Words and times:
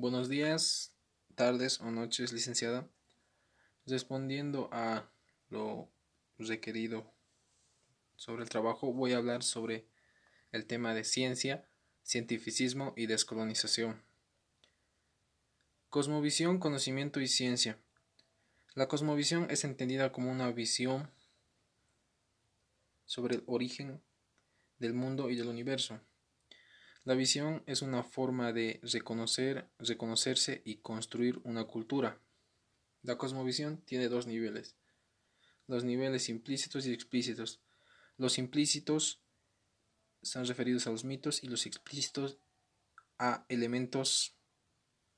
Buenos 0.00 0.30
días, 0.30 0.96
tardes 1.34 1.78
o 1.82 1.90
noches, 1.90 2.32
licenciada. 2.32 2.88
Respondiendo 3.84 4.70
a 4.72 5.12
lo 5.50 5.90
requerido 6.38 7.12
sobre 8.16 8.42
el 8.44 8.48
trabajo, 8.48 8.94
voy 8.94 9.12
a 9.12 9.18
hablar 9.18 9.42
sobre 9.42 9.86
el 10.52 10.64
tema 10.64 10.94
de 10.94 11.04
ciencia, 11.04 11.68
cientificismo 12.02 12.94
y 12.96 13.08
descolonización. 13.08 14.02
Cosmovisión, 15.90 16.60
conocimiento 16.60 17.20
y 17.20 17.26
ciencia. 17.26 17.78
La 18.74 18.88
cosmovisión 18.88 19.50
es 19.50 19.64
entendida 19.64 20.12
como 20.12 20.30
una 20.30 20.50
visión 20.50 21.10
sobre 23.04 23.34
el 23.34 23.44
origen 23.44 24.02
del 24.78 24.94
mundo 24.94 25.28
y 25.28 25.36
del 25.36 25.48
universo. 25.48 26.00
La 27.04 27.14
visión 27.14 27.62
es 27.66 27.80
una 27.80 28.02
forma 28.02 28.52
de 28.52 28.78
reconocer, 28.82 29.70
reconocerse 29.78 30.60
y 30.66 30.76
construir 30.76 31.40
una 31.44 31.64
cultura. 31.64 32.20
La 33.02 33.16
cosmovisión 33.16 33.78
tiene 33.78 34.08
dos 34.08 34.26
niveles, 34.26 34.76
los 35.66 35.82
niveles 35.82 36.28
implícitos 36.28 36.86
y 36.86 36.92
explícitos. 36.92 37.60
Los 38.18 38.36
implícitos 38.36 39.22
están 40.20 40.46
referidos 40.46 40.86
a 40.86 40.90
los 40.90 41.04
mitos 41.04 41.42
y 41.42 41.48
los 41.48 41.64
explícitos 41.64 42.36
a 43.18 43.46
elementos 43.48 44.34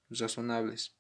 razonables. 0.08 0.94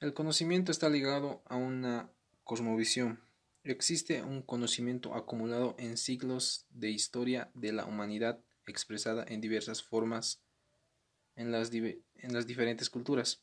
El 0.00 0.12
conocimiento 0.12 0.72
está 0.72 0.90
ligado 0.90 1.42
a 1.46 1.56
una 1.56 2.10
cosmovisión. 2.44 3.22
Existe 3.64 4.22
un 4.22 4.42
conocimiento 4.42 5.14
acumulado 5.14 5.74
en 5.78 5.96
siglos 5.96 6.66
de 6.70 6.90
historia 6.90 7.50
de 7.54 7.72
la 7.72 7.86
humanidad 7.86 8.40
expresada 8.70 9.24
en 9.28 9.40
diversas 9.40 9.82
formas 9.82 10.42
en 11.36 11.52
las, 11.52 11.72
en 11.72 12.32
las 12.32 12.46
diferentes 12.46 12.90
culturas. 12.90 13.42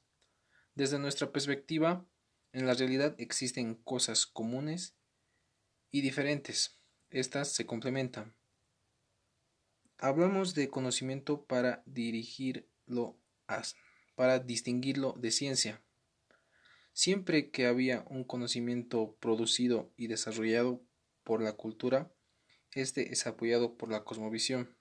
Desde 0.76 1.00
nuestra 1.00 1.32
perspectiva, 1.32 2.06
en 2.54 2.66
la 2.66 2.74
realidad 2.74 3.16
existen 3.18 3.76
cosas 3.76 4.26
comunes 4.26 4.96
y 5.92 6.02
diferentes. 6.02 6.78
Estas 7.10 7.52
se 7.52 7.66
complementan. 7.66 8.36
Hablamos 9.98 10.54
de 10.54 10.70
conocimiento 10.70 11.46
para 11.46 11.82
dirigirlo 11.86 13.18
para 14.16 14.40
distinguirlo 14.40 15.14
de 15.14 15.32
ciencia. 15.32 15.82
Siempre 16.94 17.50
que 17.50 17.66
había 17.66 18.06
un 18.10 18.24
conocimiento 18.24 19.16
producido 19.20 19.92
y 19.96 20.08
desarrollado 20.08 20.82
por 21.24 21.42
la 21.42 21.54
cultura, 21.54 22.12
este 22.72 23.14
es 23.14 23.26
apoyado 23.26 23.78
por 23.78 23.90
la 23.90 24.04
cosmovisión. 24.04 24.77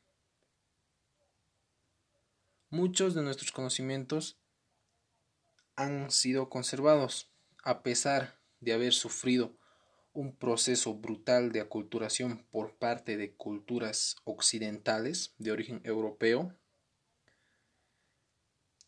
Muchos 2.70 3.14
de 3.14 3.22
nuestros 3.22 3.53
conocimientos 3.53 4.41
han 5.77 6.11
sido 6.11 6.50
conservados, 6.50 7.31
a 7.62 7.84
pesar 7.84 8.41
de 8.58 8.73
haber 8.73 8.92
sufrido 8.92 9.56
un 10.12 10.34
proceso 10.34 10.95
brutal 10.95 11.53
de 11.53 11.61
aculturación 11.61 12.45
por 12.50 12.77
parte 12.77 13.17
de 13.17 13.36
culturas 13.36 14.17
occidentales 14.25 15.33
de 15.39 15.53
origen 15.53 15.81
europeo, 15.84 16.58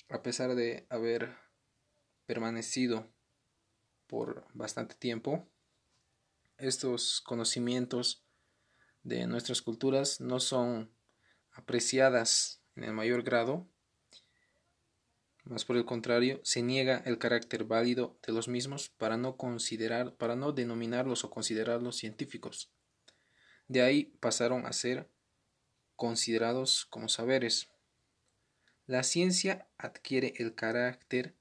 a 0.09 0.23
pesar 0.25 0.57
de 0.57 0.87
haber 0.91 1.37
permanecido 2.27 3.07
por 4.09 4.45
bastante 4.55 4.97
tiempo, 4.97 5.47
estos 6.57 7.21
conocimientos 7.21 8.25
de 9.05 9.29
nuestras 9.29 9.63
culturas 9.63 10.21
no 10.21 10.41
son 10.41 10.91
apreciadas 11.53 12.58
en 12.79 12.85
el 12.85 12.93
mayor 12.93 13.25
grado, 13.25 13.67
más 15.45 15.65
por 15.65 15.77
el 15.77 15.85
contrario, 15.85 16.41
se 16.45 16.63
niega 16.63 17.03
el 17.07 17.19
carácter 17.19 17.65
válido 17.65 18.17
de 18.25 18.33
los 18.33 18.47
mismos 18.49 18.89
para 18.91 19.17
no 19.17 19.37
considerar, 19.37 20.15
para 20.15 20.37
no 20.37 20.53
denominarlos 20.53 21.25
o 21.25 21.31
considerarlos 21.31 21.97
científicos. 21.97 22.71
De 23.67 23.83
ahí 23.83 24.13
pasaron 24.21 24.65
a 24.65 24.73
ser 24.73 25.09
considerados 25.97 26.87
como 26.87 27.09
saberes. 27.09 27.69
La 28.87 29.03
ciencia 29.03 29.67
adquiere 29.77 30.35
el 30.37 30.55
carácter 30.55 31.35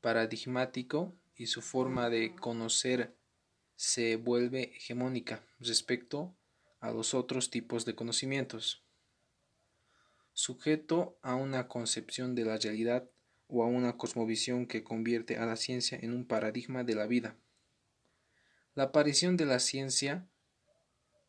paradigmático 0.00 1.14
y 1.36 1.46
su 1.46 1.62
forma 1.62 2.10
de 2.10 2.34
conocer 2.34 3.14
se 3.76 4.16
vuelve 4.16 4.74
hegemónica 4.76 5.44
respecto 5.60 6.34
a 6.80 6.90
los 6.90 7.14
otros 7.14 7.50
tipos 7.50 7.84
de 7.84 7.94
conocimientos 7.94 8.82
sujeto 10.32 11.18
a 11.22 11.34
una 11.34 11.68
concepción 11.68 12.34
de 12.34 12.44
la 12.44 12.58
realidad 12.58 13.08
o 13.48 13.62
a 13.62 13.66
una 13.66 13.96
cosmovisión 13.96 14.66
que 14.66 14.82
convierte 14.82 15.36
a 15.36 15.46
la 15.46 15.56
ciencia 15.56 15.98
en 16.00 16.12
un 16.12 16.26
paradigma 16.26 16.84
de 16.84 16.94
la 16.94 17.06
vida. 17.06 17.36
La 18.74 18.84
aparición 18.84 19.36
de 19.36 19.46
la 19.46 19.58
ciencia 19.58 20.26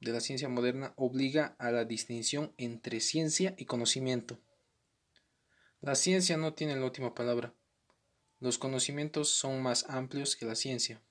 de 0.04 0.12
la 0.12 0.20
ciencia 0.20 0.50
moderna 0.50 0.94
obliga 0.98 1.56
a 1.58 1.72
la 1.72 1.86
distinción 1.86 2.54
entre 2.58 3.00
ciencia 3.00 3.56
y 3.58 3.66
conocimiento. 3.66 4.38
La 5.82 5.96
ciencia 5.96 6.38
no 6.38 6.54
tiene 6.54 6.76
la 6.76 6.86
última 6.86 7.16
palabra. 7.16 7.54
Los 8.40 8.58
conocimientos 8.58 9.30
son 9.30 9.62
más 9.62 9.86
amplios 9.90 10.36
que 10.36 10.46
la 10.46 10.56
ciencia. 10.56 11.02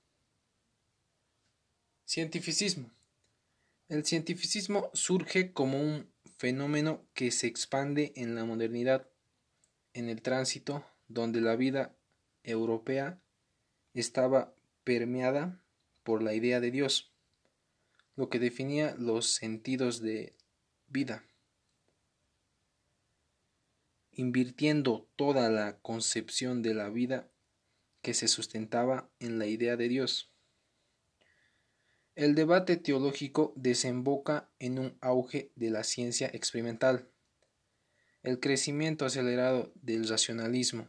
Cientificismo. 2.07 2.91
El 3.89 4.05
cientificismo 4.05 4.91
surge 4.93 5.53
como 5.53 5.81
un 5.81 6.12
fenómeno 6.43 7.07
que 7.15 7.31
se 7.31 7.47
expande 7.47 8.13
en 8.17 8.35
la 8.35 8.45
modernidad, 8.45 9.09
en 9.95 10.09
el 10.09 10.23
tránsito 10.23 10.85
donde 11.07 11.41
la 11.41 11.55
vida 11.55 11.95
europea 12.43 13.23
estaba 13.95 14.53
permeada 14.83 15.63
por 16.03 16.21
la 16.21 16.35
idea 16.35 16.59
de 16.59 16.73
Dios, 16.73 17.13
lo 18.17 18.29
que 18.29 18.41
definía 18.41 18.97
los 18.99 19.27
sentidos 19.33 20.01
de 20.01 20.35
vida, 20.89 21.25
invirtiendo 24.11 25.09
toda 25.15 25.49
la 25.49 25.79
concepción 25.79 26.61
de 26.61 26.75
la 26.75 26.89
vida 26.89 27.31
que 28.01 28.15
se 28.15 28.27
sustentaba 28.27 29.09
en 29.21 29.39
la 29.39 29.47
idea 29.47 29.77
de 29.77 29.87
Dios. 29.87 30.31
El 32.15 32.34
debate 32.34 32.77
teológico 32.77 33.55
desemboca 33.56 34.53
en 34.59 34.78
un 34.78 34.99
auge 35.00 35.50
de 35.56 35.71
la 35.71 35.83
ciencia 35.83 36.28
experimental. 36.34 37.11
El 38.23 38.39
crecimiento 38.39 39.06
acelerado 39.06 39.73
del 39.77 40.06
racionalismo, 40.06 40.89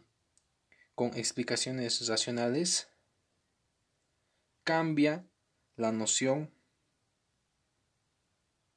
con 0.95 1.15
explicaciones 1.15 2.05
racionales, 2.09 2.89
cambia 4.65 5.25
la 5.77 5.93
noción 5.93 6.53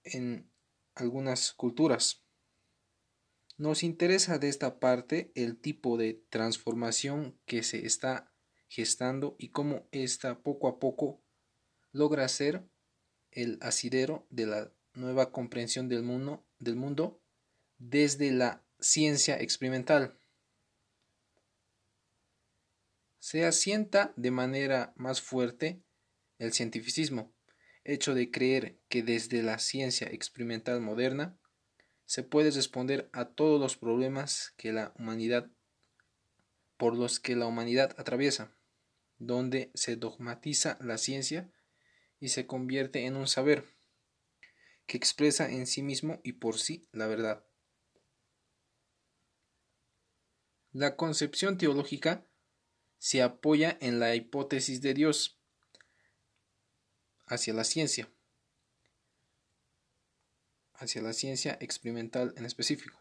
en 0.04 0.48
algunas 0.94 1.52
culturas. 1.52 2.24
Nos 3.56 3.82
interesa 3.82 4.38
de 4.38 4.48
esta 4.50 4.78
parte 4.78 5.32
el 5.34 5.60
tipo 5.60 5.96
de 5.96 6.24
transformación 6.30 7.40
que 7.44 7.64
se 7.64 7.86
está 7.86 8.32
gestando 8.68 9.34
y 9.36 9.50
cómo 9.50 9.88
ésta 9.90 10.44
poco 10.44 10.68
a 10.68 10.78
poco 10.78 11.25
logra 11.96 12.28
ser 12.28 12.62
el 13.30 13.58
asidero 13.60 14.26
de 14.30 14.46
la 14.46 14.72
nueva 14.94 15.32
comprensión 15.32 15.88
del 15.88 16.02
mundo, 16.02 17.20
desde 17.78 18.30
la 18.30 18.64
ciencia 18.80 19.40
experimental. 19.40 20.18
Se 23.18 23.44
asienta 23.44 24.12
de 24.16 24.30
manera 24.30 24.92
más 24.96 25.20
fuerte 25.20 25.82
el 26.38 26.52
cientificismo, 26.52 27.34
hecho 27.84 28.14
de 28.14 28.30
creer 28.30 28.78
que 28.88 29.02
desde 29.02 29.42
la 29.42 29.58
ciencia 29.58 30.06
experimental 30.08 30.80
moderna 30.80 31.38
se 32.04 32.22
puede 32.22 32.50
responder 32.50 33.08
a 33.12 33.30
todos 33.30 33.60
los 33.60 33.76
problemas 33.76 34.54
que 34.56 34.72
la 34.72 34.92
humanidad 34.98 35.50
por 36.76 36.94
los 36.96 37.20
que 37.20 37.36
la 37.36 37.46
humanidad 37.46 37.94
atraviesa, 37.98 38.54
donde 39.18 39.70
se 39.74 39.96
dogmatiza 39.96 40.78
la 40.80 40.98
ciencia 40.98 41.50
y 42.20 42.28
se 42.28 42.46
convierte 42.46 43.06
en 43.06 43.16
un 43.16 43.26
saber 43.26 43.64
que 44.86 44.96
expresa 44.96 45.50
en 45.50 45.66
sí 45.66 45.82
mismo 45.82 46.20
y 46.22 46.34
por 46.34 46.58
sí 46.58 46.88
la 46.92 47.06
verdad. 47.06 47.44
La 50.72 50.96
concepción 50.96 51.58
teológica 51.58 52.26
se 52.98 53.22
apoya 53.22 53.76
en 53.80 53.98
la 53.98 54.14
hipótesis 54.14 54.80
de 54.80 54.94
Dios 54.94 55.40
hacia 57.26 57.54
la 57.54 57.64
ciencia, 57.64 58.12
hacia 60.74 61.02
la 61.02 61.12
ciencia 61.12 61.56
experimental 61.60 62.34
en 62.36 62.44
específico. 62.44 63.00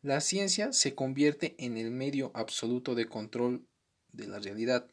La 0.00 0.20
ciencia 0.20 0.72
se 0.72 0.94
convierte 0.94 1.54
en 1.58 1.76
el 1.76 1.90
medio 1.90 2.30
absoluto 2.34 2.94
de 2.94 3.08
control 3.08 3.68
de 4.08 4.26
la 4.26 4.38
realidad, 4.38 4.90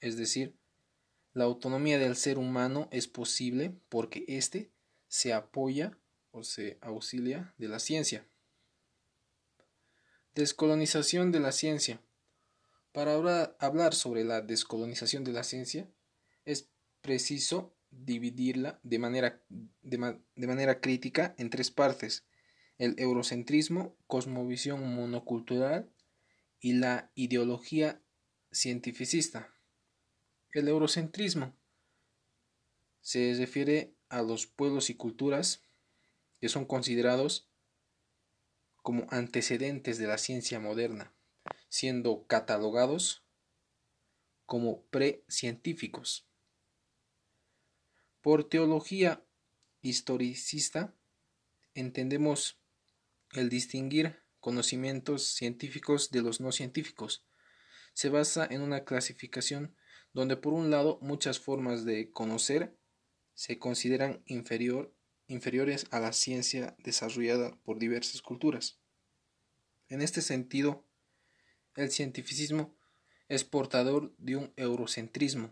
es 0.00 0.16
decir, 0.16 0.56
la 1.34 1.44
autonomía 1.44 1.98
del 1.98 2.16
ser 2.16 2.38
humano 2.38 2.88
es 2.92 3.08
posible 3.08 3.74
porque 3.88 4.24
éste 4.28 4.70
se 5.08 5.32
apoya 5.32 5.98
o 6.30 6.44
se 6.44 6.78
auxilia 6.80 7.52
de 7.58 7.68
la 7.68 7.80
ciencia. 7.80 8.26
Descolonización 10.34 11.32
de 11.32 11.40
la 11.40 11.52
ciencia. 11.52 12.00
Para 12.92 13.14
hablar 13.58 13.94
sobre 13.94 14.24
la 14.24 14.40
descolonización 14.40 15.24
de 15.24 15.32
la 15.32 15.42
ciencia, 15.42 15.90
es 16.44 16.68
preciso 17.00 17.74
dividirla 17.90 18.78
de 18.84 18.98
manera, 19.00 19.42
de, 19.48 20.20
de 20.36 20.46
manera 20.46 20.80
crítica 20.80 21.34
en 21.36 21.50
tres 21.50 21.72
partes, 21.72 22.24
el 22.78 22.94
eurocentrismo, 22.98 23.96
cosmovisión 24.06 24.94
monocultural 24.94 25.90
y 26.60 26.74
la 26.74 27.10
ideología 27.14 28.00
cientificista. 28.52 29.53
El 30.54 30.68
eurocentrismo 30.68 31.52
se 33.00 33.34
refiere 33.36 33.92
a 34.08 34.22
los 34.22 34.46
pueblos 34.46 34.88
y 34.88 34.94
culturas 34.94 35.64
que 36.40 36.48
son 36.48 36.64
considerados 36.64 37.48
como 38.76 39.08
antecedentes 39.10 39.98
de 39.98 40.06
la 40.06 40.16
ciencia 40.16 40.60
moderna, 40.60 41.12
siendo 41.68 42.24
catalogados 42.28 43.24
como 44.46 44.82
precientíficos. 44.84 46.24
Por 48.20 48.48
teología 48.48 49.24
historicista 49.82 50.94
entendemos 51.74 52.60
el 53.32 53.48
distinguir 53.48 54.22
conocimientos 54.38 55.24
científicos 55.24 56.12
de 56.12 56.22
los 56.22 56.40
no 56.40 56.52
científicos. 56.52 57.24
Se 57.92 58.08
basa 58.08 58.46
en 58.48 58.62
una 58.62 58.84
clasificación 58.84 59.74
donde 60.14 60.36
por 60.36 60.54
un 60.54 60.70
lado 60.70 60.98
muchas 61.02 61.38
formas 61.38 61.84
de 61.84 62.10
conocer 62.10 62.74
se 63.34 63.58
consideran 63.58 64.22
inferior 64.26 64.94
inferiores 65.26 65.86
a 65.90 66.00
la 66.00 66.12
ciencia 66.12 66.76
desarrollada 66.78 67.56
por 67.64 67.78
diversas 67.78 68.22
culturas. 68.22 68.78
En 69.88 70.02
este 70.02 70.20
sentido, 70.22 70.84
el 71.76 71.90
cientificismo 71.90 72.76
es 73.28 73.44
portador 73.44 74.14
de 74.18 74.36
un 74.36 74.52
eurocentrismo 74.56 75.50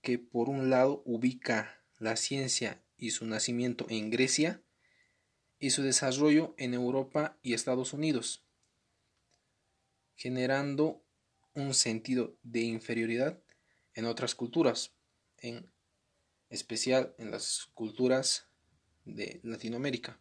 que 0.00 0.18
por 0.18 0.48
un 0.48 0.70
lado 0.70 1.02
ubica 1.04 1.82
la 1.98 2.16
ciencia 2.16 2.82
y 2.96 3.10
su 3.10 3.26
nacimiento 3.26 3.86
en 3.88 4.10
Grecia 4.10 4.62
y 5.58 5.70
su 5.70 5.82
desarrollo 5.82 6.54
en 6.56 6.74
Europa 6.74 7.38
y 7.42 7.54
Estados 7.54 7.92
Unidos, 7.92 8.44
generando 10.14 11.01
un 11.54 11.74
sentido 11.74 12.36
de 12.42 12.60
inferioridad 12.60 13.42
en 13.94 14.06
otras 14.06 14.34
culturas, 14.34 14.94
en 15.38 15.70
especial 16.48 17.14
en 17.18 17.30
las 17.30 17.68
culturas 17.74 18.48
de 19.04 19.40
Latinoamérica. 19.42 20.18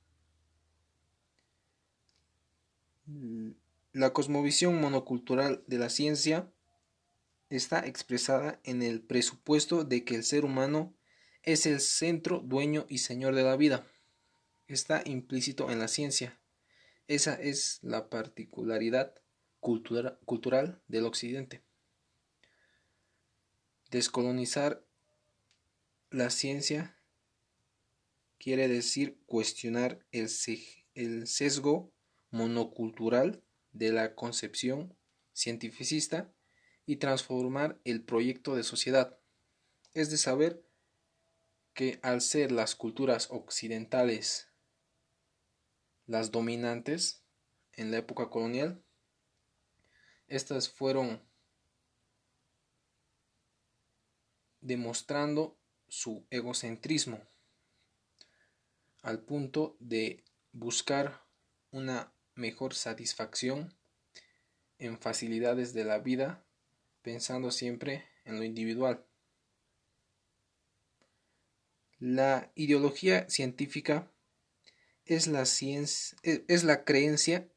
La 3.93 4.13
cosmovisión 4.13 4.79
monocultural 4.79 5.63
de 5.67 5.77
la 5.77 5.89
ciencia 5.89 6.51
está 7.49 7.85
expresada 7.85 8.59
en 8.63 8.81
el 8.81 9.01
presupuesto 9.01 9.83
de 9.83 10.05
que 10.05 10.15
el 10.15 10.23
ser 10.23 10.45
humano 10.45 10.95
es 11.43 11.65
el 11.65 11.79
centro, 11.81 12.39
dueño 12.39 12.85
y 12.87 12.99
señor 12.99 13.35
de 13.35 13.43
la 13.43 13.57
vida. 13.57 13.85
Está 14.67 15.01
implícito 15.05 15.69
en 15.69 15.79
la 15.79 15.87
ciencia. 15.87 16.39
Esa 17.07 17.33
es 17.33 17.79
la 17.81 18.09
particularidad 18.09 19.15
cultural 19.61 20.81
del 20.87 21.05
Occidente. 21.05 21.63
Descolonizar 23.91 24.85
la 26.09 26.29
ciencia 26.29 26.97
quiere 28.37 28.67
decir 28.67 29.21
cuestionar 29.27 30.05
el, 30.11 30.29
sesgo 31.27 31.93
monocultural 32.31 33.43
de 33.71 33.91
la 33.91 34.15
concepción 34.15 34.97
cientificista 35.33 36.33
y 36.85 36.97
transformar 36.97 37.79
el 37.85 38.03
proyecto 38.03 38.55
de 38.55 38.63
sociedad. 38.63 39.19
Es 39.93 40.09
de 40.09 40.17
saber 40.17 40.65
que 41.73 41.99
al 42.01 42.21
ser 42.21 42.51
las 42.51 42.75
culturas 42.75 43.27
occidentales 43.29 44.49
las 46.07 46.31
dominantes 46.31 47.23
en 47.73 47.91
la 47.91 47.97
época 47.97 48.29
colonial, 48.29 48.83
estas 50.31 50.69
fueron 50.69 51.21
demostrando 54.61 55.57
su 55.89 56.25
egocentrismo 56.29 57.21
al 59.01 59.19
punto 59.19 59.75
de 59.79 60.23
buscar 60.53 61.21
una 61.71 62.13
mejor 62.35 62.75
satisfacción 62.75 63.75
en 64.79 64.97
facilidades 64.97 65.73
de 65.73 65.83
la 65.83 65.99
vida, 65.99 66.45
pensando 67.01 67.51
siempre 67.51 68.07
en 68.23 68.37
lo 68.37 68.45
individual. 68.45 69.05
La 71.99 72.51
ideología 72.55 73.29
científica 73.29 74.09
es 75.05 75.27
la, 75.27 75.45
ciencia, 75.45 76.17
es 76.23 76.63
la 76.63 76.85
creencia 76.85 77.49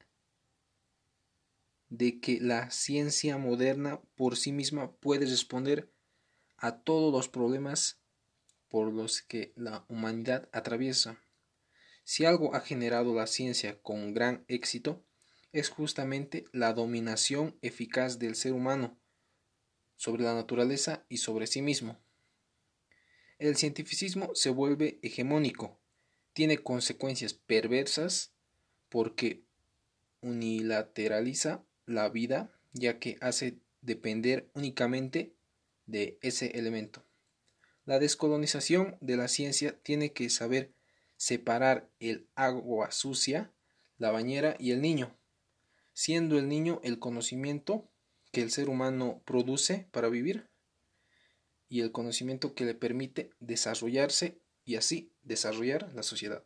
de 1.89 2.21
que 2.21 2.41
la 2.41 2.71
ciencia 2.71 3.39
moderna 3.39 4.01
por 4.17 4.37
sí 4.37 4.53
misma 4.53 4.93
puede 4.97 5.27
responder 5.27 5.93
a 6.57 6.81
todos 6.81 7.13
los 7.13 7.29
problemas 7.29 8.01
por 8.69 8.93
los 8.93 9.23
que 9.23 9.53
la 9.57 9.85
humanidad 9.89 10.49
atraviesa. 10.53 11.21
Si 12.05 12.25
algo 12.25 12.55
ha 12.55 12.61
generado 12.61 13.15
la 13.15 13.27
ciencia 13.27 13.81
con 13.81 14.13
gran 14.15 14.45
éxito, 14.49 15.05
es 15.53 15.69
justamente 15.69 16.47
la 16.53 16.73
dominación 16.73 17.57
eficaz 17.63 18.19
del 18.19 18.35
ser 18.35 18.53
humano 18.53 18.99
sobre 19.97 20.25
la 20.25 20.35
naturaleza 20.35 21.07
y 21.09 21.19
sobre 21.19 21.47
sí 21.47 21.63
mismo. 21.63 21.99
El 23.39 23.57
cientificismo 23.57 24.35
se 24.35 24.51
vuelve 24.51 24.99
hegemónico, 25.03 25.81
tiene 26.33 26.59
consecuencias 26.59 27.35
perversas 27.35 28.35
porque 28.89 29.45
unilateraliza 30.21 31.65
la 31.87 32.09
vida 32.09 32.51
ya 32.73 32.99
que 32.99 33.19
hace 33.21 33.59
depender 33.83 34.49
únicamente 34.55 35.35
de 35.87 36.19
ese 36.23 36.59
elemento. 36.59 37.05
La 37.85 37.99
descolonización 37.99 38.97
de 39.01 39.17
la 39.17 39.29
ciencia 39.29 39.79
tiene 39.83 40.13
que 40.13 40.31
saber 40.31 40.73
separar 41.17 41.89
el 42.01 42.27
agua 42.35 42.91
sucia, 42.91 43.53
la 43.99 44.11
bañera 44.11 44.57
y 44.59 44.73
el 44.73 44.81
niño, 44.81 45.17
siendo 45.93 46.39
el 46.39 46.49
niño 46.49 46.81
el 46.83 46.99
conocimiento 46.99 47.89
que 48.33 48.43
el 48.43 48.51
ser 48.51 48.69
humano 48.69 49.23
produce 49.25 49.87
para 49.93 50.09
vivir 50.09 50.49
y 51.69 51.81
el 51.81 51.93
conocimiento 51.93 52.55
que 52.55 52.65
le 52.65 52.75
permite 52.75 53.31
desarrollarse 53.41 54.39
y 54.65 54.77
así 54.77 55.13
desarrollar 55.23 55.93
la 55.95 56.03
sociedad. 56.03 56.45